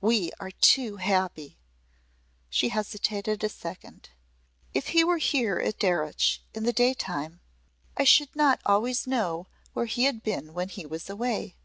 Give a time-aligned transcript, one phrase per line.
[0.00, 1.58] We are too happy."
[2.48, 4.08] She hesitated a second.
[4.72, 7.40] "If he were here at Darreuch in the daytime
[7.94, 11.56] I should not always know where he had been when he was away.